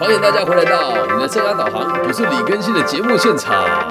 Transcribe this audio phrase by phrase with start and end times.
[0.00, 3.86] 欢迎大家回来到你的生涯导航，不是李根熙的节目现场。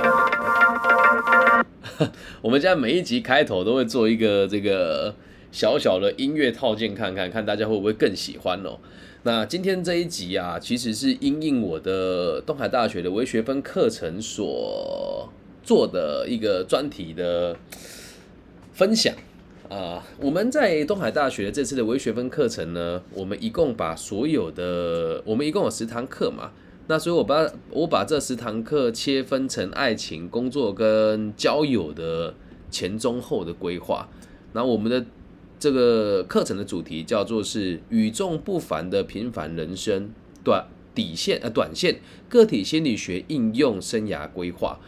[2.41, 5.13] 我们现在每一集开头都会做一个这个
[5.51, 8.79] 小小的音乐套件，看看看大家会不会更喜欢哦。
[9.21, 15.31] 那今天这一集啊，其实是因应我的东海大学的微学分课程所
[15.61, 17.55] 做的一个专题的
[18.73, 19.13] 分享。
[19.69, 26.49] 啊，我们在东海大学这次的微学分课程呢，我们一共把所有的，我们一共有十堂课嘛，
[26.87, 32.33] 那所以我把我把这十堂课切分成爱情、工作跟交友的
[32.71, 34.09] 前中后的规划。
[34.53, 35.05] 那我们的
[35.59, 40.09] 这个课程的主题叫做是与众不凡的平凡人生
[40.43, 44.79] 短底线呃短线个体心理学应用生涯规划。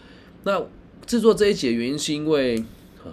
[0.44, 0.64] 那
[1.06, 2.64] 制作这一集的原因是因为。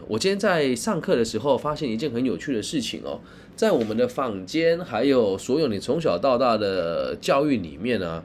[0.06, 3.20] 我今天在上课的时候，发现一件很有趣的事情哦，
[3.56, 8.22] 在我们的坊间，还有所有你从小到大的教育里面呢，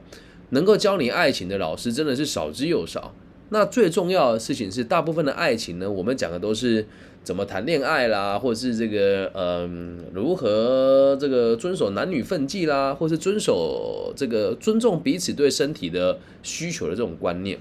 [0.50, 3.14] 能够教你爱情的老师真的是少之又少。
[3.50, 6.86] 那最重要的事情是，大部分的爱情呢，我们讲的都是
[7.22, 17.58] 怎么谈恋爱啦，或者是这个嗯，如何这个遵守男女分际啦，或是遵守这个尊重彼此对身体的需求的这种观念。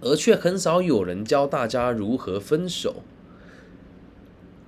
[0.00, 3.02] 而却很少有人教大家如何分手，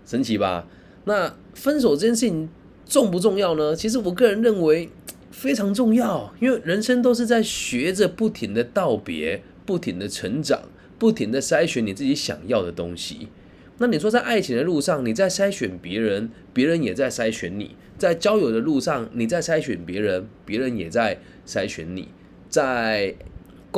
[0.07, 0.67] 神奇吧？
[1.05, 2.49] 那分手这件事情
[2.87, 3.75] 重不重要呢？
[3.75, 4.91] 其实我个人认为
[5.31, 10.63] 非常重要，因为人生都是在学着不停的道别，不停的成长，
[10.99, 13.29] 不停的筛选你自己想要的东西。
[13.79, 22.09] 那你说在爱情的路上，你在筛选别人，别人也在筛选你；在交友的路上，你在筛选别人，别人也在筛选你；
[22.49, 23.15] 在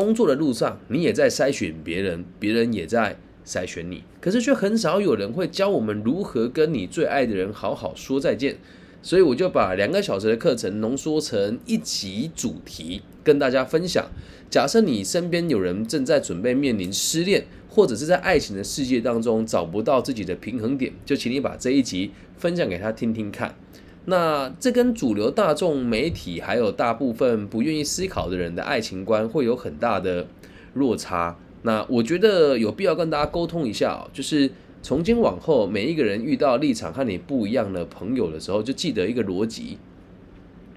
[0.00, 8.56] 工作的路上，你也在筛选别人，别人也在筛选你，可是却很少有人会教我们如何跟你最爱的人好好说再见。
[9.02, 14.10] 所以我就把两个小时的课程浓缩成一集主题，跟大家分享。
[14.48, 23.54] 假设你身边有人正在准备面临失恋，或者是在爱情的世界当中找不到自己的平衡点，就请你把这一集分享给他听听看。
[24.06, 30.26] 那这跟主流大众媒体还有大部分不愿意思考的人的爱情观会有很大的
[30.74, 31.38] 落差。
[31.62, 34.50] 那我觉得有必要跟大家沟通一下，就是
[34.82, 39.76] 从今往后，每一个人遇到立场和你不一样的朋友的时候，就记得一个逻辑：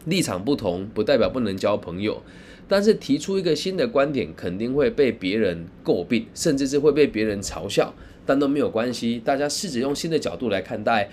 [0.06, 2.22] 立场不同不代表不能交朋友，
[2.68, 7.96] 但是提出一个新的观点，肯定会被别人诟病，甚至是会被别人嘲笑，
[8.26, 9.22] 但都没有关系。
[9.24, 11.10] 大家试着用新的角度来看待。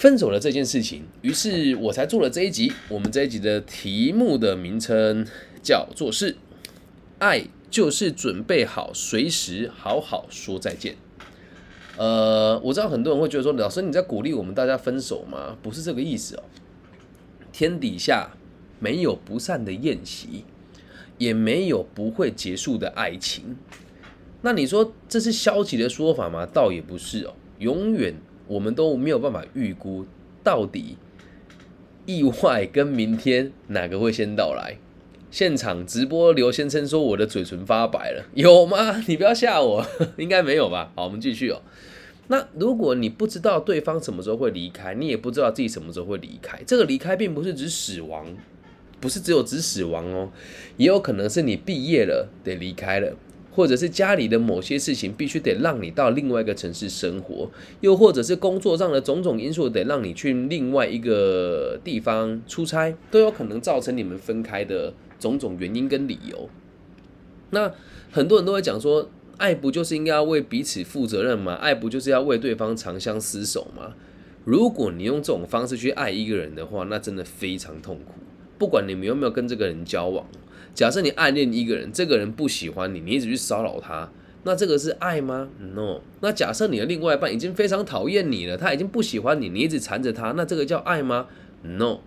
[0.00, 2.72] 分手了这件事情，于是我才做了这一集。
[2.88, 5.26] 我们这一集的题目的名称
[5.62, 6.38] 叫做是
[7.20, 10.96] “爱就是准备好随时好好说再见”。
[11.98, 15.58] 呃，我知道很多人会觉得说，老师你在鼓励我们大家分手吗？
[15.60, 16.44] 不是这个意思哦。
[17.52, 18.30] 天底下
[18.78, 20.46] 没有不散的宴席，
[21.18, 23.54] 也没有不会结束的爱情。
[24.40, 26.46] 那你说这是消极的说法吗？
[26.46, 28.14] 倒也不是哦，永远。
[28.50, 30.04] 我们都没有办法预估
[30.42, 30.96] 到底
[32.04, 34.76] 意外跟明天哪个会先到来。
[35.30, 39.04] 现场直播刘先生说我的嘴唇发白了， 有吗？
[39.06, 39.86] 你不要吓我，
[40.18, 40.90] 应该没有吧？
[40.96, 41.62] 好，我们继续哦。
[42.26, 48.26] 那如果你不知道对方什么时候会离开，你也不知道自己什么时候会离开，这个离开并不是指死亡，
[49.00, 50.32] 不是只有指死亡哦，
[50.76, 53.14] 也有可能是你毕业了得离开了。
[53.60, 57.50] 或者是家里的某些事情必须得让你到另外一个城市生活，
[57.82, 66.48] 又或者是工作上的种种因素得让你去另外一个地方出差，都有可能造成你们分开的种种原因跟理由。
[67.50, 67.70] 那
[68.10, 71.52] 很多人都会讲说，爱不就是应该要为彼此负责任吗？
[71.56, 73.92] 爱不就是要为对方长相厮守吗？
[74.46, 78.14] 如果你用这种方式去爱一个人的话，那真的非常痛苦。
[78.56, 80.26] 不管你们有没有跟这个人交往。
[80.72, 84.10] 假设你暗恋一个人，这个人不喜欢你，你一直去骚扰他，
[84.44, 86.00] 那这个是爱吗？No。
[86.20, 91.26] 那假设你的另外一半已经非常讨厌你了，他已经不喜欢你，你一直缠着他，那这个叫爱吗
[91.62, 91.98] ？No。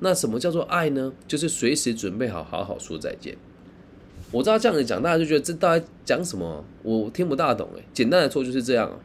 [0.00, 1.12] 那什么叫做爱呢？
[1.26, 3.36] 就是随时准备好好好说再见。
[4.32, 7.84] 我知道这样子讲，大家就觉得这大家讲什么，我听不大懂诶。
[7.92, 9.00] 简单的说就是这样。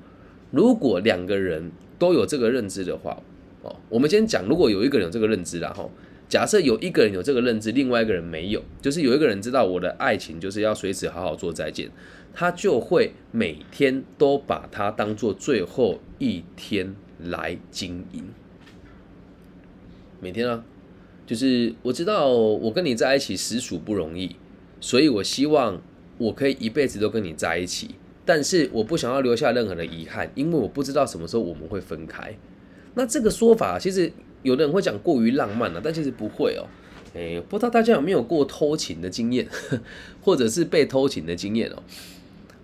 [0.52, 3.18] 如果两个人都有这个认知的话，
[3.62, 5.90] 哦，我们先讲，如果有一个人有这个认知，然后。
[6.36, 11.90] 假设有一个人有这个认知，另外一个人没有，就是有一个人知道我的爱情就是要随时好好做再见，
[12.34, 18.26] 他就会每天都把它当做最后一天来经营。
[20.20, 20.66] 每天啊，
[21.26, 24.36] 就是我知道我跟你在一起实属不容易，
[24.82, 25.82] 所以我希望
[26.18, 27.96] 我可以一辈子都跟你在一起，
[28.26, 32.38] 但是我不想要留下任何的遗憾，因为我不知道什么时候我们会分开。
[32.96, 34.12] 那这个说法其实。
[34.46, 36.70] 有的人会讲过于浪漫了，但其实不会哦。
[37.16, 39.48] 哎，不知道大家有没有过偷情的经验，
[40.22, 41.84] 或者是被偷情的经验哦？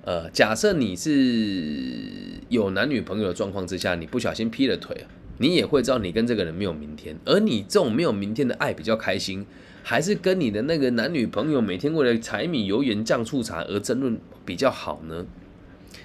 [0.06, 5.06] 呃，假设你是有男女朋友的状况之下，你不小心劈了腿
[5.40, 9.44] 你也会知道你跟这个人没有明天，而你这种没有明天的爱比较开心，
[9.82, 15.26] 还是跟你的那个男女朋友每天为了柴米油盐酱醋茶而争论比较好呢？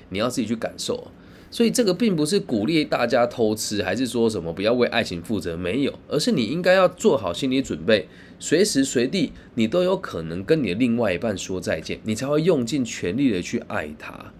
[0.08, 1.10] 你要自己去感受。
[1.50, 5.56] 所以这个并不是鼓励大家偷吃，还是说什么不要为爱情负责？
[5.56, 8.08] 没有，而是你应该要做好心理准备，
[8.38, 14.32] 随时随地你都有可能跟你的另外一半说再见，你才会用尽全力的去爱他。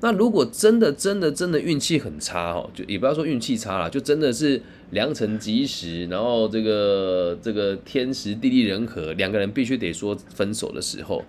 [0.00, 11.24] 那如果真的真的真的运气很差哦，就也不要说运气差了，就真的是良辰吉时，然后这个这个天时地利人和，两个人必须得说分手的时候，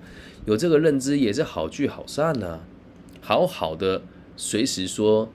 [0.45, 2.59] 有这个认知也是好聚好散呐，
[3.19, 4.03] 好好的。
[4.39, 5.30] 随时说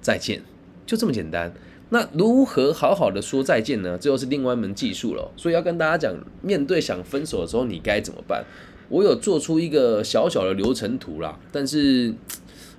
[0.00, 0.42] 再见，
[0.86, 1.52] 就这么简单。
[1.90, 3.98] 那如何好好的说再见呢？
[3.98, 5.30] 这又是另外一门技术了。
[5.36, 8.44] 所以要跟大家讲，面对想分手的时候，你该怎么办？
[8.88, 12.14] 我有做出一个小小的流程图啦，但是，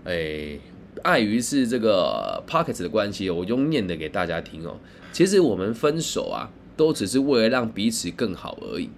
[0.03, 0.57] 哎，
[1.03, 4.77] 碍于是这个 pockets 的关系，我用念的给大家听哦。
[5.13, 8.89] 其实我们分手啊，都只是为了让彼此更好而已。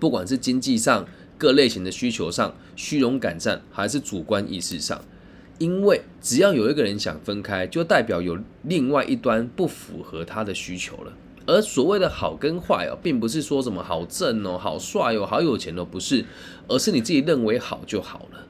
[0.00, 1.06] 不管是经济上、
[1.38, 5.02] 各类型的需求上、虚荣感上，还是主观意识上。
[5.58, 11.12] 因为只要有一个人想分开，就代表有另外一端不符合他的需求了。
[11.46, 16.24] 而所谓的好跟坏哦，并不是说什么好正哦、好帅哦、好有钱哦，不是，
[16.68, 18.46] 而是你自己认为好就好了。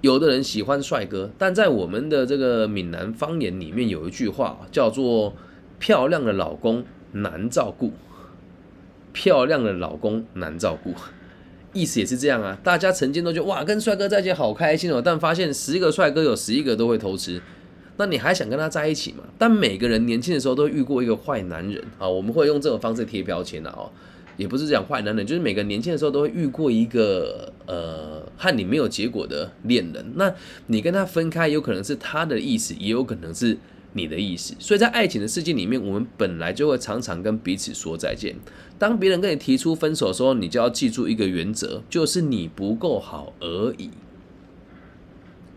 [0.00, 5.34] 有的人喜欢帅哥，但在我们的这个闽南方言里面有一句话叫做
[5.78, 7.92] “漂亮的老公难照顾”，
[9.12, 10.94] 漂亮的老公难照顾。
[11.78, 17.40] 意思也是这样啊，大家曾经都觉得哇，跟帅哥在一起好开心哦，但发现十个帅哥有十一个都会偷吃，
[17.96, 19.22] 那你还想跟他在一起吗？
[19.38, 23.88] 但每个人年轻的时候都遇过一个坏男人啊，我们会用这种方式贴标签的哦，
[24.36, 30.34] 也不是讲坏男人，就是每个年轻的时候都会遇过一个呃和你没有结果的恋人，那
[30.66, 33.56] 你跟他分开，有可能是他的意思，也有可能是。
[33.92, 38.36] 你的意思，所以在爱情的世界里面，我们本来就会常常跟彼此说再见。
[38.78, 43.90] 当别人跟你提出分手的时候，你就要记住一个原则，就是你不够好而已，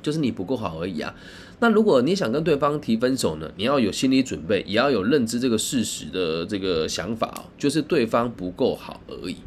[0.02, 1.14] 就是你不够好而已啊。
[1.60, 9.38] 那如果你想跟对方提分手呢，你要有心理准备，也要有认知这个事实的这个想法，就是对方不够好而已。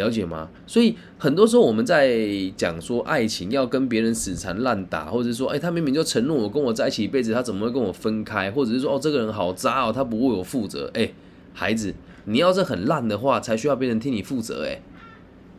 [0.00, 0.48] 了解吗？
[0.66, 2.18] 所以很多时候我们在
[2.56, 8.50] 讲说爱情要跟别人死缠烂打，或者说，哎，他明明就承诺我跟我在一起一辈子，他怎么会跟我分开？
[8.50, 10.90] 或者是说，哦，这个人好渣哦，他不为我负责。
[10.94, 11.12] 哎，
[11.52, 11.94] 孩子，
[12.24, 14.64] 你要是很烂的话，才需要别人替你负责。
[14.64, 14.80] 哎，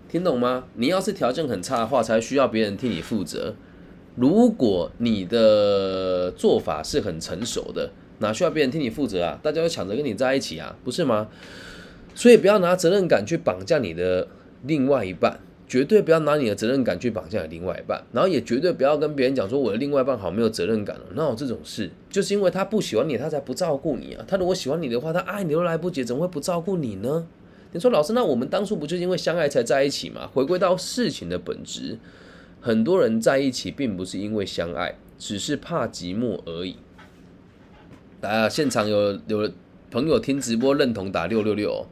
[0.09, 0.65] 听懂吗？
[0.75, 3.55] 你要是条件很差的话，才需要别人替你负责。
[4.15, 9.39] 如果你的做法是很成熟的，哪需要别人替你负责啊？
[9.41, 11.27] 大家都抢着跟你在一起啊，不是吗？
[12.13, 14.27] 所以不要拿责任感去绑架你的
[14.63, 21.89] 另外一半，绝对不要拿你的责任感去绑架你另外一半，然后也绝对不要跟别人讲说我的另外一半好没有责任感哦，哪有这种事？
[22.09, 24.25] 就是因为他不喜欢你，他才不照顾你啊。
[24.27, 27.25] 他如果喜欢你的话，他爱你都来不及，怎么会不照顾你呢？
[27.71, 30.29] 你说老师，那我们当初不就是因为相爱才在一起吗？
[30.33, 31.97] 回归到事情的本质，
[32.59, 36.75] 很多人在一起并不是因为相爱，只是怕寂寞而已。
[38.19, 39.49] 来啊，现场有有
[39.89, 41.87] 朋友听直播认同打六六六。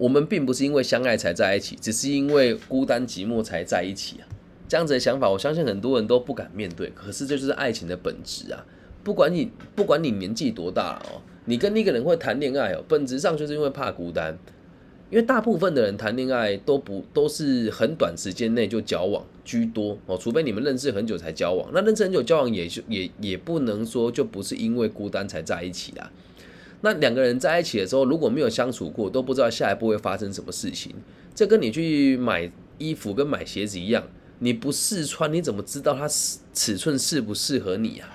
[0.00, 4.24] 我们并不是因为相爱才在一起，只是因为孤单寂寞才在一起啊！
[4.66, 6.90] 这样子的想法，我相信很多人都不敢面对。
[6.94, 8.64] 可是这就是爱情的本质啊！
[9.04, 14.38] 不管你不管你年纪多大哦，你跟那个人会谈恋爱哦，本质上就是因为怕孤单。
[15.10, 21.68] 因为大部分的人谈恋爱都不都是很短时间内就交往居多哦，除非你们认识很久才交往。
[21.74, 26.10] 那认识很久交往也就也也不能说就不是因为孤单才在一起啦。
[26.82, 30.94] 那两个人在一起的时候，如果没有相处过，都不知道下一步会发生什么事情。
[31.34, 34.02] 这跟你去买衣服跟买鞋子一样，
[34.38, 38.08] 你不试穿，你怎么知道它尺寸适不适合你啊？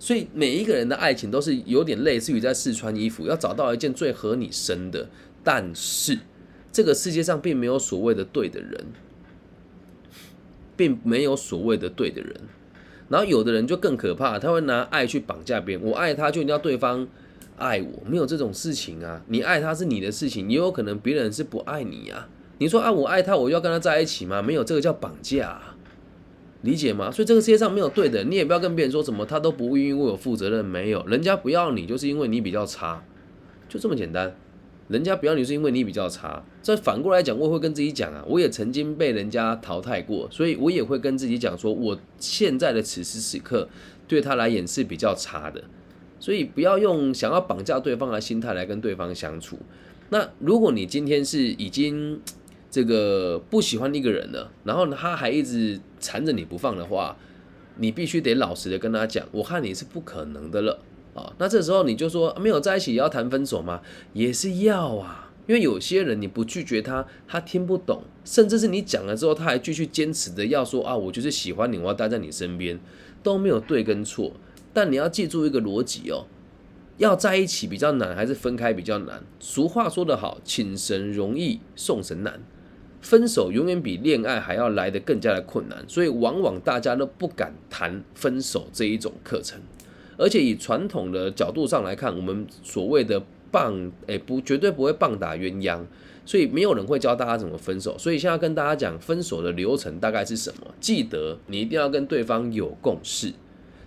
[0.00, 5.08] 所以每一个人的爱情都是有点类似于在试穿衣服，要找到一件最合你身的。
[5.44, 6.18] 但是
[6.72, 8.86] 这个世界上并没有所谓的对的人，
[10.76, 12.34] 并没有所谓的对的人。
[13.08, 17.08] 然后有的人就更可怕，他会拿爱去绑架别人，我爱他就一定要对方。
[17.56, 19.22] 爱我没有这种事情啊！
[19.28, 22.28] 你爱他是你的事情，也有可能别人是不爱你啊。
[22.58, 24.40] 你说啊，我爱他，我就要跟他在一起吗？
[24.40, 25.60] 没有这个叫绑架，
[26.62, 27.10] 理解吗？
[27.10, 30.64] 所以这个世界上没有对的，你也不要跟别人说什么，他都不愿意为我负责任。
[30.64, 33.04] 没有，人家不要你，就是因为你比较差，
[33.68, 34.34] 就这么简单。
[34.88, 36.44] 人家不要你是因为你比较差。
[36.62, 43.68] 这反过来讲，我会跟自己讲啊，我也曾经被人家淘汰过，所以我也会跟自己讲说，我现在的此时此刻
[44.06, 45.64] 对他来言是比较差的。
[46.24, 49.58] 所以不要用想要绑架对方的心态来跟对方相处。
[50.08, 52.18] 那如果你今天是已经
[52.70, 57.14] 这个不喜欢一个人了，然后他还一直缠着你不放的话，
[57.76, 60.78] 你必须得老实的跟他讲，我看你是不可能的了
[61.12, 61.30] 啊。
[61.36, 63.82] 那这时候你就说没有在一起也要谈分手吗？
[64.14, 72.80] 也是要啊，因为有些人你不拒绝他，他听不懂，甚至是你讲了之后，他还继续坚持的要说啊，我就是喜欢你，我要待在你身边，
[73.22, 74.32] 都没有对跟错。
[74.74, 76.26] 但你要记住一个逻辑哦，
[76.98, 79.22] 要在一起比较难，还是分开比较难？
[79.40, 82.40] 俗话说得好，请神容易送神难。
[83.00, 89.60] 分手永远比恋爱还要来得更加的困难，所以往往大家都不敢谈分手这一种课程。
[90.16, 95.80] 而且以传统的角度上来看，我们所谓的棒，诶，不，绝对不会棒打鸳鸯，
[96.24, 97.98] 所以没有人会教大家怎么分手。
[97.98, 100.74] 所以现在跟大家讲分手的流程大概是什么？
[100.80, 103.32] 记得你一定要跟对方有共识。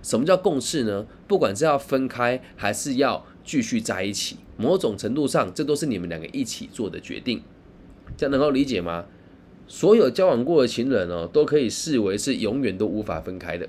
[0.01, 1.05] 什么叫共事呢？
[1.27, 7.41] 不管是要分开还是要继续在一起，某种程度上，这都是你们两个一起做的决定。
[8.15, 9.05] 这样能够理解吗？
[9.67, 13.67] 所有交往过的情人哦，都可以视为是永远都无法分开的，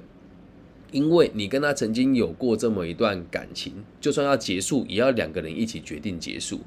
[0.92, 6.60] 因为你跟他曾经有过这么一段感情，就算要结束，也要两个人一起决定结束。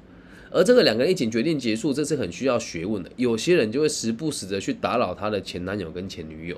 [0.53, 3.09] 而这个两个人一起决定结束，这是很需要学问的。
[3.15, 6.57] 有些人就会时不时的去打扰他的前男友跟前女友，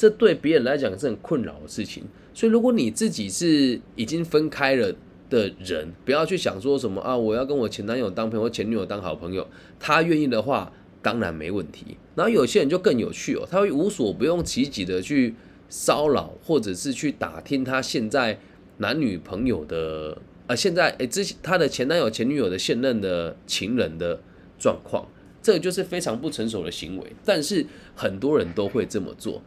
[0.00, 2.04] 这对别人来讲是很困扰的事情。
[2.32, 4.90] 所以，如果你自己是已经分开了
[5.28, 9.46] 的人，不要去想说什么啊，我要跟我前男友当朋友，前女友当好朋友，
[9.78, 10.72] 他愿意的话。
[11.02, 11.96] 当然没问题。
[12.14, 15.34] 然后有些人就更有趣哦，他会无所不用其极的去
[15.66, 18.38] 骚扰，或者是去打听他现在
[18.76, 24.20] 男女朋友的，呃，现在诶之前他的前男友、前女友的现任的情人的
[24.58, 25.08] 状况，
[25.40, 27.12] 这个就是非常不成熟的行为。
[27.24, 27.64] 但是
[27.94, 29.40] 很多人都会这么做。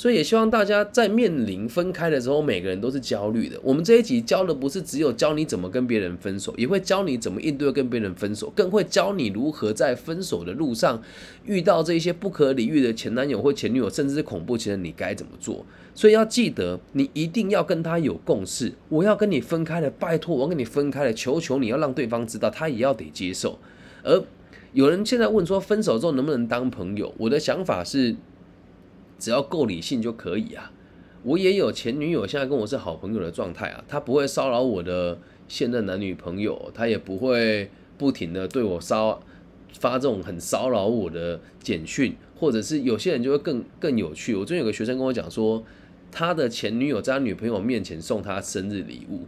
[0.00, 3.60] 所以也希望大家在面临分开的时候，每个人都是焦虑的。
[3.62, 11.02] 我们这一集教的不是只有教你怎么跟别人分手，也会教你怎么应对跟别人分手，更会教你如何在分手的路上
[11.44, 15.66] 遇到这些不可理喻的前男友或前女友，甚至是恐怖情人，你该怎么做。
[15.94, 18.72] 所以要记得，你一定要跟他有共识。
[18.88, 23.58] 我要跟你分开了，拜托，我要跟你分开了，求求你要让对方知道，他也要得接受。
[24.02, 24.24] 而
[24.72, 27.14] 有人现在问说，分手之后能不能当朋友？
[27.18, 28.16] 我的想法是。
[29.20, 30.72] 只要够理性就可以啊！
[31.22, 33.84] 我也有前女友，现在跟我是好朋友的状态啊。
[33.86, 39.22] 她不会骚扰我的现任男女朋友，她也不会不停的对我骚
[39.78, 44.34] 发这种很骚扰我的简讯，或者是有些人就会更更有趣。
[44.34, 45.62] 我最近有个学生跟我讲说，
[46.10, 49.26] 他的前女友在他女朋友面前送他生日礼物，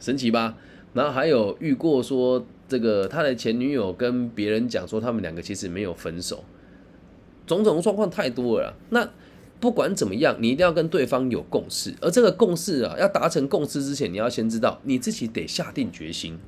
[0.00, 0.58] 神奇吧？
[0.94, 6.44] 然后还有遇过说，这个他的前女友跟别人讲说，他们两个其实没有分手。
[7.46, 9.08] 种种状况太多了，那
[9.60, 11.94] 不管怎么样，你一定要跟对方有共识。
[12.00, 16.38] 而这个共识啊，要达成共识之前，你要先知道你自己得下定决心。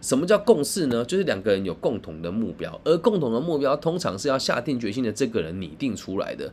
[0.00, 1.04] 什么叫共识呢？
[1.04, 6.52] 就是两个人有共同的目标，而共同的目标通常是要下定决心的这个人拟定出来的。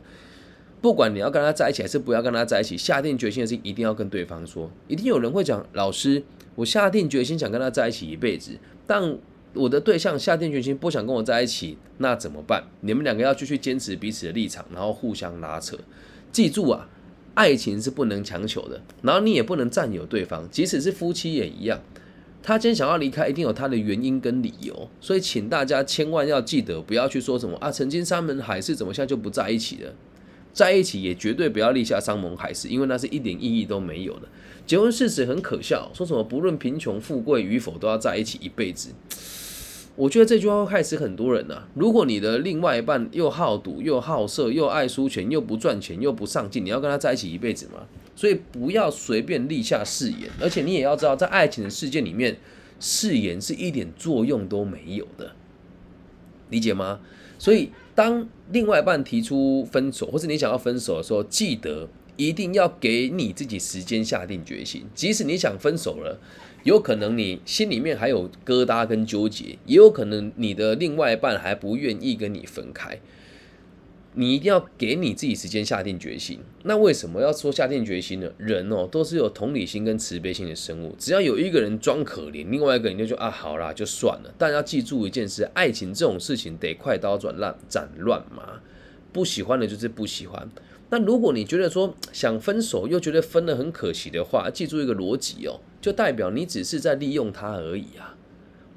[0.80, 4.70] 不管你要跟他在一起还是不要跟他在一起，下定决心的事一定要跟对方说。
[4.88, 6.22] 一定有人会讲，老师，
[6.54, 9.18] 我下定决心想跟他在一起一辈子，但。
[9.54, 12.64] 我的对象下定决心不想跟我在一起，那怎么办？
[12.80, 15.76] 你们两个要继续坚持彼此的立场，然后互相拉扯。
[16.30, 16.88] 记住啊，
[17.34, 21.80] 爱情是不能强求的，然后你也不能占有对方，即使是夫妻也一样。
[22.42, 24.88] 他今天想要离开，一定有他的原因跟理由。
[25.00, 29.92] 所以，请大家千万要记得，不要去说什么啊，曾经山盟海誓，怎么现在就不在一起了？
[30.52, 34.28] 在一起也绝对不要立下山盟海誓，因为那是一点意义都没有的。
[34.66, 38.90] 结婚誓词很可笑，说什么不论贫穷富贵与否，都要在一起一辈子。
[39.96, 41.62] 我觉得这句话会害死很多人呐！
[41.74, 47.86] 如果你的另外一半又好赌又好色又爱输钱又不赚钱又不上进，你要跟他在一起一辈子吗？
[48.14, 52.38] 所以不要随便立下誓言，而且你也要知道，在爱情的世界里面，
[52.78, 55.32] 誓言是一点作用都没有的，
[56.48, 57.00] 理解吗？
[57.38, 66.18] 所以当另外一半提出分手，或是你想要分手的时候，记得一定要给你自己时间下定决心，即使你想分手了。
[66.62, 72.98] 有可能你心里面还有疙瘩跟纠结，也有可能你的另外一半还不愿意跟你分开。
[74.14, 76.40] 你一定要给你自己时间下定决心。
[76.64, 78.28] 那为什么要说下定决心呢？
[78.38, 84.34] 人哦都是有同理心跟慈悲心的生物，只要有一个人装可怜，另外一个人就说啊好啦就算了。
[84.36, 88.60] 但要记住一件事，爱情这种事情得快刀斩乱斩乱麻，
[89.12, 90.50] 不喜欢的就是不喜欢。
[90.90, 98.16] 那如果你觉得说想分手，又觉得分了很可惜的话，记住一个逻辑哦，就代表你只是在利用他而已啊，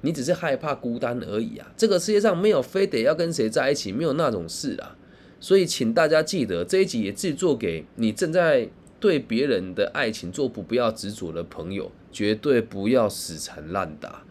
[0.01, 1.71] 你只是害怕孤单而已啊。
[1.75, 4.95] 这个世界上没有非得要跟谁在一起，没有那种事啊。
[5.43, 8.69] 所以请大家记得这一集也制作给你正在
[9.01, 14.23] 对别人的爱情做不不要执着的朋友，绝对不要死缠烂打。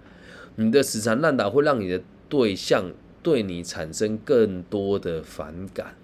[0.57, 2.01] 你的死缠烂打会让你的
[2.31, 2.91] 对象
[3.23, 5.95] 对你产生更多的反感。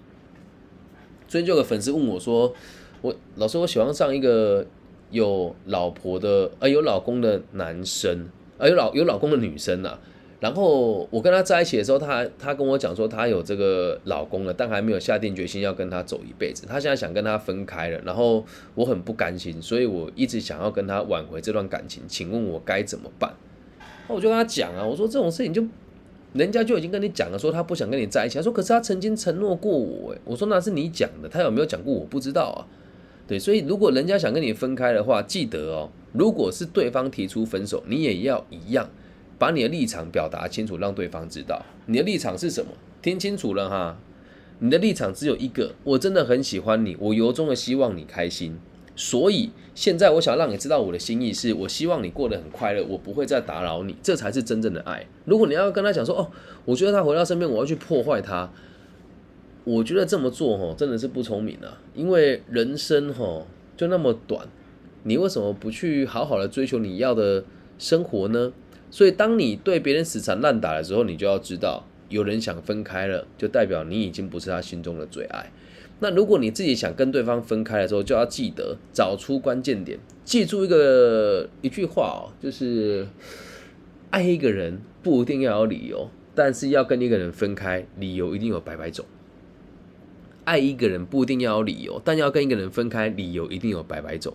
[1.27, 2.53] 最近就有个粉丝问我说
[3.01, 4.67] ：“我老师，我喜欢上一个
[5.09, 9.97] 有老婆的，呃，有老公的男生，呃，有老有老公的女生呐。
[10.39, 16.65] 然后我跟他在一起的时候，他他跟我讲说，他有这个老公了，但还没有下定决心要跟他走一辈子。
[16.67, 22.03] 他现在想跟他分开了，然后我很不甘心，所以我一直想要跟他挽回这段感情。
[22.07, 23.33] 请问我该怎么办？
[24.07, 25.63] 那我就跟他讲啊，我说这种事情就。”
[26.31, 28.37] 人家就已经跟你讲了，说他不想跟你在一起。
[28.37, 31.91] 他说：“可是他曾经承诺过我。”诶，我说：“那是你讲的，他有没有讲过？
[31.91, 32.69] 我不知道啊。”
[33.27, 38.87] 对，所以如果人家想跟你分开的话，记得哦，如果是对方提出分手，你也要一样
[39.39, 42.71] 把你的立场表达清楚，让对方知道你的立场是什么。
[43.01, 43.97] 听清楚了哈，
[44.59, 48.59] 你的立场只有一个：我真的很喜欢你，我由衷的希望你开心。
[48.95, 55.07] 所以现在我想让你知道我的心意是，我希望你过得很快乐，我不会再打扰你，这才是真正的爱。
[55.23, 56.29] 如果你要跟他讲说，哦，
[56.65, 58.51] 我觉得他回到身边，我要去破坏他，
[59.63, 64.45] 我觉得这么做吼真的是不聪明啊，因为人生吼就那么短，
[65.03, 67.45] 你为什么不去好好的追求你要的
[67.77, 68.51] 生活呢？
[68.91, 75.51] 所以当你对别人死缠烂打的时候，你就要知道，有人想分开了，就代表你已经不是他心中的最爱。
[75.99, 83.05] 那如果你自己想跟对方分开的时候，就要记得找出关键点，记住一个一句话哦，就是
[84.09, 89.05] 爱一个人不一定要有理由，但是要跟一个人分开，理由一定有百百种。
[90.45, 94.33] 爱一个人不一定要有理由，但要跟一个人分开，理由一定有百百种。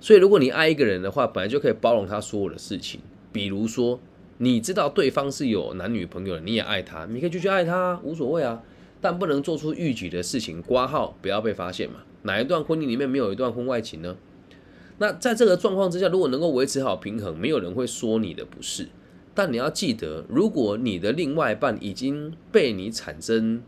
[0.00, 3.00] 所以如果你爱一个人的话，本来就可以包容他所有的事情。
[3.36, 4.00] 比如说，
[4.38, 8.62] 你知道对方是有男女朋友的，你也爱他，你可以继续爱他，无所谓啊。
[9.00, 11.96] 但不能做出逾矩的事情，挂号不要被发现嘛？
[12.22, 14.16] 哪一段婚姻里面没有一段婚外情呢？
[14.98, 18.88] 那在这个状况之下，如果能够维持好平衡，没有人会说你的不是。
[19.34, 23.62] 但你要记得，如果你的另外一半已经被你产生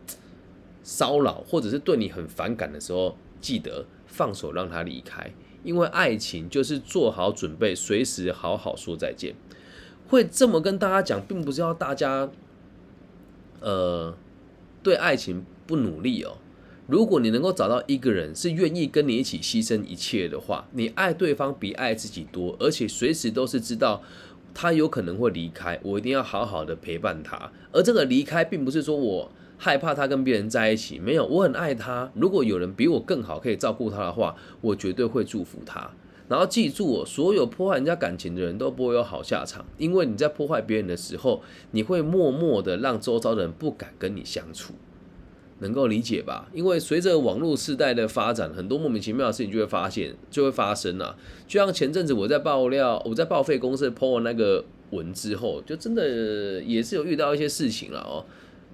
[0.83, 5.31] 骚扰，或者是对你很反感的时候，记得放手让他离开，
[5.63, 9.35] 因为爱情就是做好准备，随时好好说再见。
[10.09, 12.29] 会这么跟大家讲，并不是要大家，
[13.61, 14.15] 呃。
[14.81, 16.39] 对爱情不努力哦。
[16.87, 24.01] 如果你能够找到一个人是愿意跟你一起牺牲一切的话，你爱对方比爱自己多，而且随时都是知道
[24.55, 27.51] 他有可能会离开，我一定要好好的陪伴他。
[27.73, 32.11] 而这个离开，并不是说我害怕他跟别人在一起，没有，我很爱他。
[32.15, 35.91] 如果有人比我更好可以照顾他的话，我绝对会祝福他。
[36.29, 44.75] 然后记住哦，所有破坏人家感情的人都不会有好下场，因为你在破坏别人的时候，你会默默的让周遭的人不敢跟你相处，
[45.61, 46.51] 能够理解吧？
[46.53, 51.17] 因为随着网络时代的发展，很多莫名其妙的事情就会发现，就会发生啊。
[51.47, 58.27] 就像前阵子我在爆料，我在报废公司 po 那个文之后，就真的也是有遇到一些事情了哦。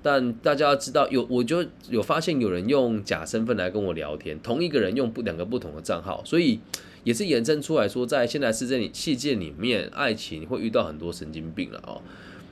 [0.02, 6.58] 但大家要知道，有我就有发现有人用假身份来跟我聊天，同一个人用不两个不同的账号，所以。
[7.04, 12.02] 也是延伸出来说，在现在世界里，世界里面，爱情会遇到很多神经病了哦。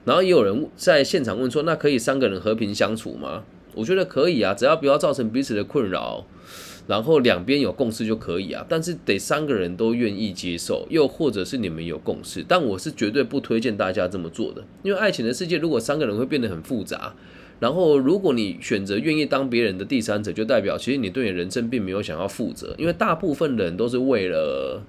[0.04, 3.44] 然后也有人在现场问说，那可以三个人和平相处吗？
[3.74, 6.26] 我觉得可以啊，只要不要造成彼此的困扰，
[6.86, 8.66] 然后两边有共识就可以啊。
[8.68, 12.44] 但是得三个人都愿意接受，又或者是你们有共识。
[12.46, 17.14] 但我是绝对不推荐大家这么做的，因为爱情的世界，如果三个人会变得很复杂。
[17.62, 24.82] 然后，如果你选择愿意当别人的第三者，就代表其实你对你人生并没有想要负责，因为大部分人都是为了，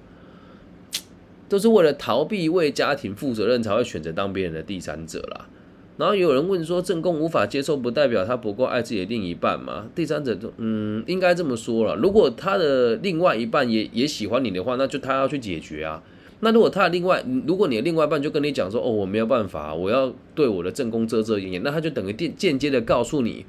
[1.48, 5.48] 都是为了逃避为家庭负责任，才会选择当别人的第三者啦。
[5.98, 9.86] 然后有人问说，正宫无法接受，不代表他不够爱自己的另一半吗？
[9.94, 11.96] 第三者，嗯，应该这么说了。
[11.96, 16.02] 如果他的另外一半也也喜欢你的话，那就他要去解决啊。
[16.44, 23.46] 那如果他的另外，如果你的另外一半就跟你讲说，哦，我没有办法，我要对我的正宫遮遮掩掩，那他就等于间间接的告诉你，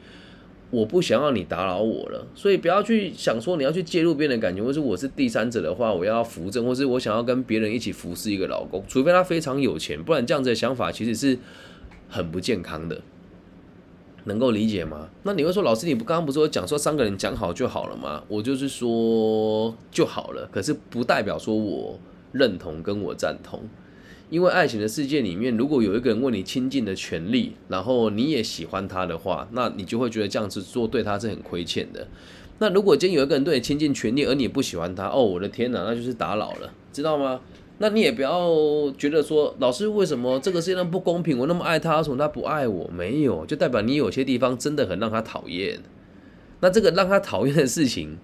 [0.70, 2.24] 我不想要你打扰我了。
[2.36, 11.36] 所以不要去想说你要去介入别人的感情，或是我是第三者的话，我要扶正，或是我想要跟别人一起服侍一个老公，除非他非常有钱，不然这样子的想法其实是
[12.08, 13.00] 很不健康的，
[14.24, 15.08] 能够理解吗？
[15.24, 18.22] 那你会说，老师，你不刚刚不是说讲说三个人讲好就好了吗？
[18.28, 21.98] 我就是说就好了，可是不代表说我。
[22.34, 23.62] 认同跟我赞同，
[24.28, 32.06] 因为爱情的世界里面，如果有一个人为你倾尽的全力，然后你也喜欢他的话，那你就会觉得这样子做对他是很亏欠的。
[32.58, 37.40] 那如果今天有一个人对你倾尽全力，而你不喜欢他，哦，我的天哪，那就是打扰了，知道吗？
[37.78, 38.48] 那你也不要
[38.98, 41.38] 觉得说，老师为什么这个世界上不公平？
[41.38, 42.90] 我那么爱他，为什么他不爱我？
[42.92, 45.80] 没有，就代表你有些地方真的很让他讨厌。
[46.60, 48.16] 那这个让他讨厌的事情。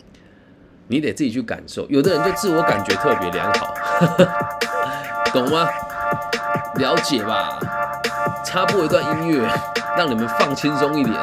[0.90, 3.72] 你得自己去感受，有的人就自我感觉特别良好，
[5.32, 5.68] 懂吗？
[6.74, 7.60] 了解吧？
[8.44, 9.48] 插播一段音乐，
[9.96, 11.14] 让你们放轻松一点，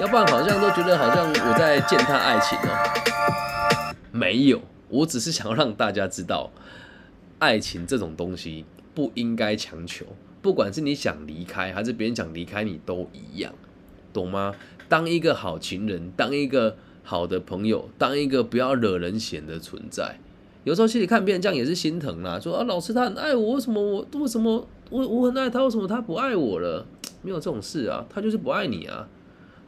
[0.00, 3.94] 要不然好像都觉得好像我在践踏爱情哦。
[4.10, 6.50] 没有，我只是想要让大家知道，
[7.38, 10.04] 爱情这种东西不应该强求，
[10.42, 13.52] 不管是你想离开还是别人想离开你都一样，
[14.12, 14.52] 懂吗？
[14.88, 16.76] 当一个好情人，当一个
[17.08, 20.18] 好的朋友，当一个不要惹人嫌的存在。
[20.64, 26.84] 有时候心里看别人这样也是心疼啦，说啊，老师他很爱我，为什么我为什么我我很爱他，为什么他不爱我了？
[27.22, 29.08] 没有这种事啊，他就是不爱你啊。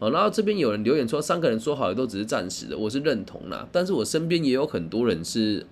[0.01, 3.69] 好，然后这边有人留言说，三个人说好的都只是暂时的，我是认同啦。
[3.71, 5.65] 但是我身边也有很多人是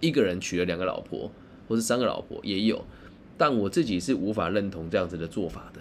[0.00, 1.30] 一个人娶了两个老婆，
[1.68, 2.82] 或是三个老婆也有，
[3.36, 5.80] 但我自己是无法认同这样子的做法的，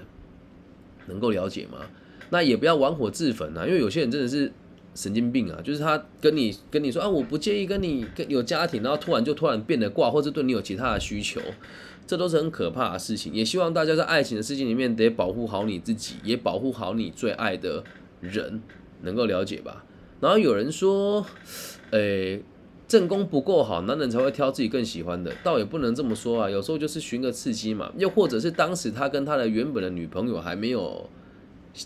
[1.07, 1.77] 能够了解吗？
[2.29, 4.51] 那也不要玩火自焚啊，因为有些人真的是。
[4.93, 5.59] 神经病啊！
[5.63, 11.39] 就是他跟你跟你说啊，我不介意跟你跟有家庭，然后突然就突然变得挂，或者对你有其他的需求，
[12.05, 13.33] 这都是很可怕的事情。
[13.33, 17.83] 也希望大家在爱情的事情里面得保护好你自己，也保护好你最爱的
[18.19, 18.61] 人，
[19.03, 19.85] 能够了解吧？
[20.19, 21.25] 然后有人说，
[21.91, 22.43] 诶，
[22.87, 26.49] 正宫不够好，男人才会挑自己更喜欢的，倒也不能这么说啊。
[26.49, 31.09] 有时候就是寻个刺激嘛，又或者是当时他跟他的原本的女朋友还没有。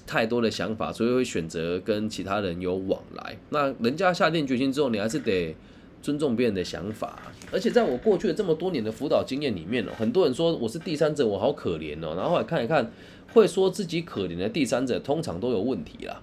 [0.08, 3.38] 太多的想法，所以会选择跟其他人有往来。
[3.50, 5.56] 那人家下定决心之后，你还是得
[6.02, 7.20] 尊重别人的想法。
[7.52, 12.16] 而且在我过去的这么多年的辅导经验里面哦，很多人说我是第三者，我好可怜哦。
[12.18, 12.92] 然后来看一看，
[13.34, 16.22] 会说自己可怜的第三者，通常都有问题啦。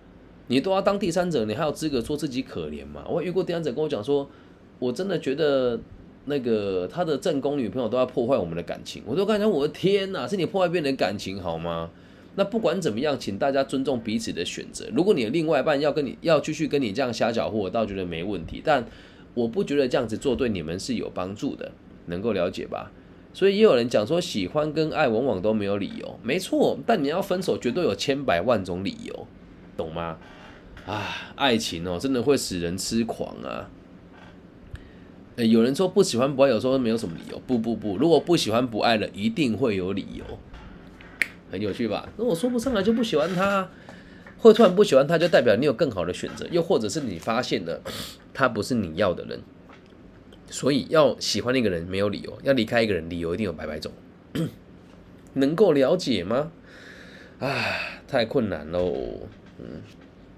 [0.48, 3.04] 你都要当第三者，你还有资格说自己可怜吗？
[3.08, 4.28] 我遇过第三者跟我讲说，
[4.80, 5.78] 我真的觉得
[6.24, 9.02] 那个他的正宫女朋友都要破坏我们的感情。
[9.06, 11.90] 我都感觉我的天哪，是你破坏别人的感情好吗？
[12.34, 14.86] 那不管怎么样，请大家尊重彼此的选择。
[14.94, 18.62] 如果你的另外一半要跟你要继续跟你这样瞎搅和，我倒觉得没问题。
[18.64, 18.86] 但
[19.34, 21.72] 我不觉得这样子做对你们是有帮助的，
[22.06, 22.90] 能够了解吧？
[23.34, 26.78] 所以也有人讲说，喜欢跟爱往往都没有理由，没错。
[26.86, 29.26] 但你要分手，绝对有千百万种理由，
[29.76, 30.18] 懂吗？
[30.86, 33.70] 啊，爱情哦，真的会使人痴狂啊！
[35.36, 37.40] 有人说不喜欢不爱，有时候没有什么理由。
[37.46, 40.24] 不不不，如果不喜欢不爱了，一定会有理由。
[41.52, 42.08] 很有趣吧？
[42.16, 43.68] 那我说不上来就不喜欢他，
[44.38, 47.82] 或突然不喜欢他，就代表你有更好的选择，又或者是你发现了
[48.32, 49.38] 他不是你要的人。
[50.48, 53.92] 所以要喜欢一个人没有理由，要离开一个人理由一定有百百种。
[55.34, 56.50] 能够了解吗？
[57.38, 57.48] 啊，
[58.08, 58.94] 太困难喽。
[59.58, 59.82] 嗯，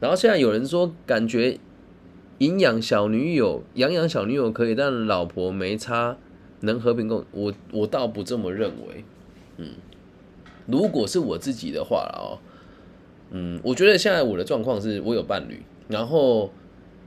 [0.01, 1.59] 然后现在有人说，感觉
[2.39, 6.17] 营养小女友养养小女友可以，但老婆没差，
[6.61, 7.25] 能和平共。
[7.31, 9.05] 我我倒不这么认为。
[9.59, 9.75] 嗯。
[10.67, 12.39] 如果是我自己的话哦，
[13.31, 16.51] 嗯，我觉得现在我的状况是我有伴侣，然后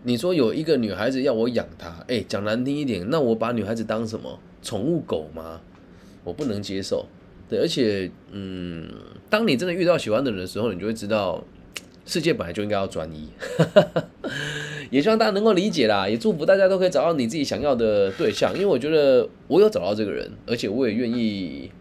[0.03, 5.61] 你说有一个女孩子要我养她，哎，讲难听一点，那我把女孩子当什么宠物狗吗？
[6.23, 7.05] 我不能接受。
[7.49, 8.89] 对，而且，嗯，
[9.29, 11.41] 当你真的遇到喜欢的人的时候，你就会知道，
[12.05, 13.29] 世界本来就应该要专一。
[14.91, 21.71] 也希望大家能够理解啦，也祝福大家都可以找到你自己想要的对象，因为我觉得我有找到这个人，而且我也愿意。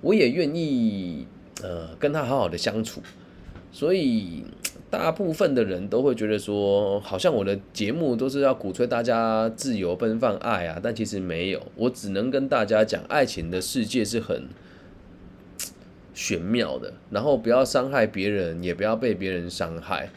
[0.00, 1.26] 我也愿意，
[1.62, 3.02] 呃，跟他好好的相处，
[3.72, 4.44] 所以
[4.88, 14.48] 大部分的人都会觉得说，好像我的节目都是要鼓吹大家自由奔放爱啊，但其实没有，我只能跟大家讲，爱情的世界是很
[16.14, 20.10] 玄妙的，然后不要伤害别人，也不要被别人伤害，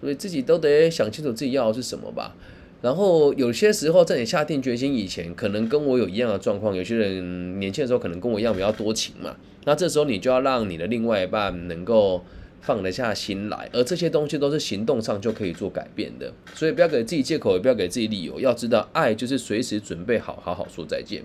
[0.00, 2.36] 所以自己都得想清楚自己要的是什么吧。
[2.86, 6.72] 然后有些时候在你下定决心以前，可能跟我有一样的状况。
[6.72, 12.24] 有些人年轻的时候可能跟我一样比较多情嘛，那这时候你就要让你的另外一半能够
[12.60, 16.32] 放得下心来，而这些东西都是行动上就可以做改变的。
[16.54, 18.38] 所以不要给自己借口，也不要给自己理由。
[18.38, 21.24] 要知道，爱就是随时准备好好好说再见。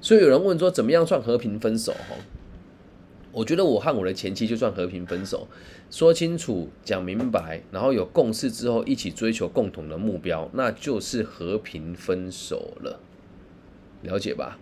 [0.00, 1.92] 所以有人问说，怎么样算和平分手？
[1.92, 2.16] 哈。
[3.34, 5.48] 我觉得我和我的前妻就算和平分手，
[5.90, 13.00] 说清楚、讲明白，然后有共识之后，一起追求共同的目标，那就是和平分手了，
[14.02, 14.58] 了解吧？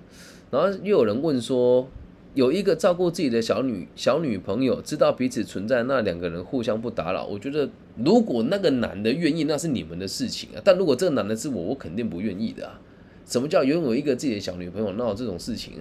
[0.51, 1.87] 然后又有人问说，
[2.33, 7.27] 有一个照顾自己的小女小女朋友，知道彼此存在，那两个人互相不打扰。
[7.27, 7.69] 我觉得
[8.03, 10.63] 如果那个男的愿意，那是你们的事情啊。
[10.65, 12.81] 但如果这个男的是我，我肯定不愿意的啊。
[13.27, 14.93] 什么叫拥有一个自己的小女朋友？
[14.93, 15.75] 闹这种事情？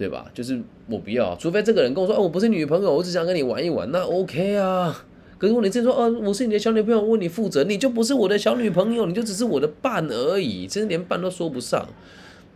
[0.00, 0.24] 对吧？
[0.32, 0.58] 就是
[0.88, 5.04] 我不要，除非这个人跟我说，哦，我不是女朋友，我只想跟你玩一玩，那 OK 啊。
[5.36, 11.86] 可是如果你真说，哦，我是你的小女朋友，为你负责，你就不是我的小女朋友，你就只是我的伴而已，真是连伴都说不上。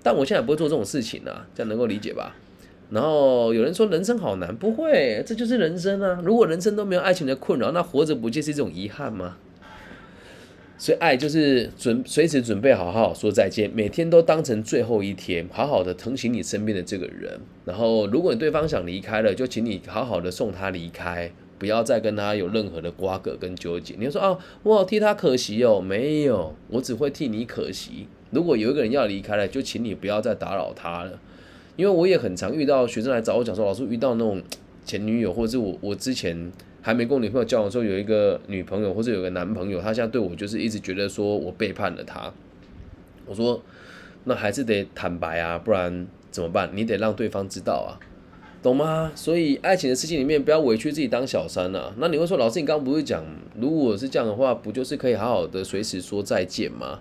[0.02, 2.35] 但我现在不会做这种事情啊，这样能够理解吧？
[2.88, 6.18] 然后有人说人生好难，不会，这就是人生啊。
[6.24, 9.37] 如果人生都没有爱情的困扰，那活着不就是一种遗憾吗？
[10.76, 17.40] 所以爱就是准随时准备好好说再见，每天都当成最后一天，好好的疼惜你身边的这个人。
[17.64, 23.94] 然后，如果你对方想离开了，就请你好好的送他离开，不要再跟他有任何的瓜葛跟纠结。
[23.98, 28.08] 你说啊，我替他可惜哦，没有，我只会替你可惜。
[28.30, 31.20] 如果有一个人要离开了，就请你不要再打扰他了，
[31.76, 34.42] 因为我也很常遇到学生来找我讲说，老师遇到那种
[34.84, 36.50] 前女友，或者是我我之前。
[36.86, 42.30] 还没跟女朋友交往的时候，有一个女朋友或者有个男朋友，他现在对我就是一直觉得说我背叛了他。
[43.24, 43.62] 我说，
[44.24, 46.70] 那还是得坦白啊，不然怎么办？
[46.74, 47.96] 你得让对方知道啊，
[48.62, 49.10] 懂吗？
[49.14, 51.94] 所以爱情的事情里面，不要委屈自己当小三啊。
[51.96, 53.24] 那你会说，老师，你刚刚不是讲，
[53.58, 57.00] 如果是这样的话，不就是可以好好的随时说再见吗？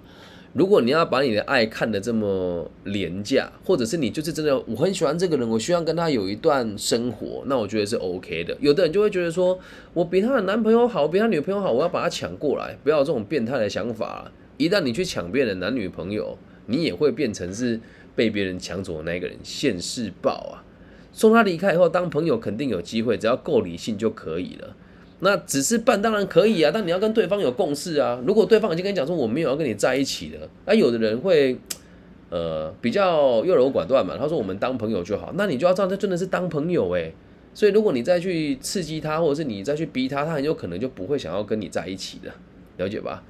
[0.53, 8.55] 如果你要把你的爱看得这么廉价，或者是你就是真的我很喜欢这个人，我希望跟他有一段生活，那我觉得是 OK 的。
[8.59, 9.57] 有的人就会觉得说，
[9.95, 14.31] 我比他的男朋友好，比他女朋友好，我要把他抢过来，不要这种变态的想法。
[14.57, 16.37] 一旦你去抢别人男女朋友，
[16.67, 17.79] 你也会变成是
[18.15, 20.63] 被别人抢走的那个人，现世报啊！
[21.11, 24.75] 送他离开以后，当朋友肯定有机会，只要够理性就可以了。
[25.23, 28.21] 那只是办当然可以啊，但你要跟对方有共识啊。
[28.27, 31.57] 如果对方已经跟你讲说我没有要跟你在一起的，那有的人会，
[32.29, 34.15] 呃，比较优柔寡断嘛。
[34.19, 37.13] 他说我们当朋友就好，那你就要知道他真的是当朋友诶。
[37.53, 42.31] 所以如果你再去刺激他，或者是你再去逼他，他很有可能就不会想要跟你在一起的，
[42.77, 43.23] 了解吧？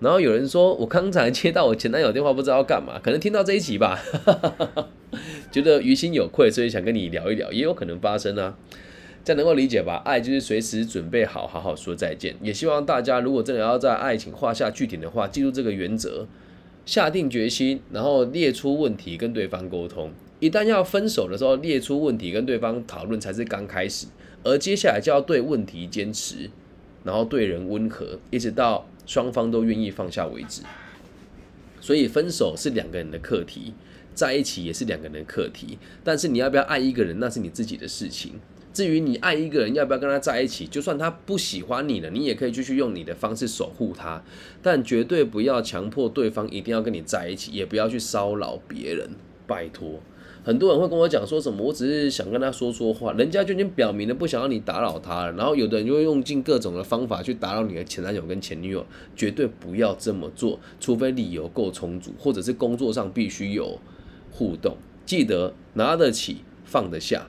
[0.00, 3.98] 然后有人说我刚才接到我前男友电话，不知道干嘛，可能听到这一集吧，
[5.50, 8.56] 觉得于心有愧，所以想跟你聊一聊，也有可能发生啊。
[9.28, 10.00] 这能够理解吧？
[10.06, 12.34] 爱就是随时准备好好好说再见。
[12.40, 16.26] 也希望大家如果真的要在爱情画下句点的话，记住这个原则，
[16.86, 20.10] 下定决心，然后列出问题跟对方沟通。
[20.40, 24.06] 一旦要分手的时候，列出问题跟对方讨论才是刚开始，
[24.44, 26.48] 而接下来就要对问题坚持，
[27.04, 30.62] 然后对人温和，一直到双方都愿意放下为止。
[31.82, 33.74] 所以分手是两个人的课题，
[34.14, 35.76] 在一起也是两个人的课题。
[36.02, 38.40] 但是你要不要爱一个人，那是你自己的事情。
[38.78, 44.22] 至于你爱一个人要不要跟他在一起，就算他不喜欢你了，你也可以继续用你的方式守护他，
[44.62, 49.10] 但绝对不要强迫对方一定要跟你在一起，也不要去骚扰别人，
[49.48, 49.98] 拜托。
[50.44, 58.86] 很多人会跟我讲说什么，我只是想跟他说说话，人家就已经表明了不想要你打扰他了，然后有的人就会用尽各种的方法去打扰你的前男友跟前女友，
[59.16, 63.80] 绝对不要这么做，除非理由够充足，或者是工作上必须有
[64.30, 67.26] 互动，记得拿得起放得下。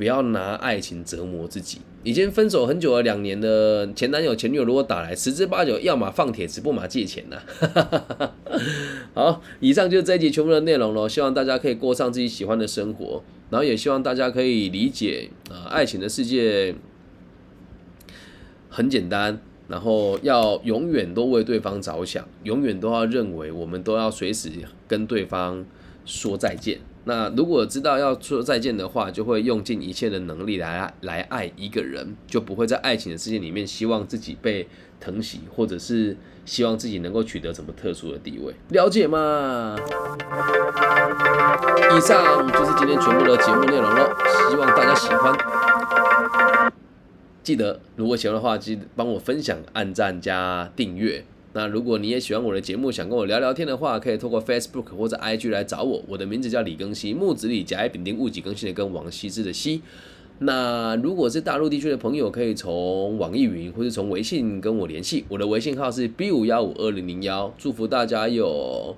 [0.00, 1.82] 不要拿爱情折磨自己。
[2.02, 7.36] 已经分手很久了，两年的前男友、前女友如果打来，十之八九要么放铁，不嘛借钱呐。
[9.12, 11.06] 好，以上就是这一集全部的内容了。
[11.06, 16.74] 希望大家可以过上自己喜欢的生活，然后也希望大家可以理解啊，爱情的世界
[18.70, 24.48] 很简单，然后要永远都为对方着想，永远都要认为我们都要随时
[24.88, 25.66] 跟对方
[26.06, 26.78] 说再见。
[27.04, 34.68] 那如果知道要说再见的话，就会用尽一切的能力来来爱一个人，就不会在爱情的世界里面希望自己被
[35.00, 38.54] 疼惜，或者是希望自己能够取得什么特殊的地位。
[38.68, 39.76] 了解吗？
[41.96, 44.14] 以上就是今天全部的节目内容了，
[44.50, 45.34] 希望大家喜欢。
[47.42, 51.24] 记得如果喜欢的话，记得帮我分享、按赞加订阅。
[51.52, 56.00] 那如果你也喜欢我的节目，想跟我聊聊天的话，可以透过 Facebook 或者 IG 来找我。
[56.06, 59.82] 我的名字叫李更新，木子李，甲乙丙丁戊己更新的跟王羲之的羲。
[60.38, 65.24] 那如果是大陆地区的朋友，可以从网易云或者从微信跟我联系。
[65.28, 67.52] 我的微信号是 B 五幺五二零零幺。
[67.58, 68.96] 祝福大家有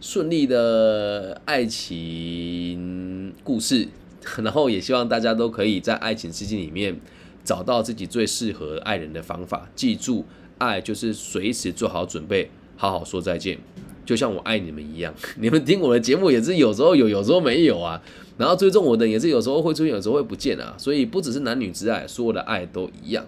[0.00, 3.86] 顺利的爱情故事，
[4.42, 7.00] 然后也希望大家都可以在爱情世界里面
[7.44, 9.70] 找到自己最适合爱人的方法。
[9.76, 10.24] 记住。
[10.58, 13.58] 爱就是随时做好准备，好好说再见，
[14.04, 15.12] 就像我爱你们一样。
[15.38, 18.02] 你们听我的节目也是有时候有，有时候没有啊。
[18.38, 20.74] 然后追踪我的也是有时候会出现，有时候会不见啊。
[20.78, 23.24] 所以不只是男女之爱，所有的爱都一样。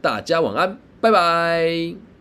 [0.00, 2.13] 大家晚安，拜拜。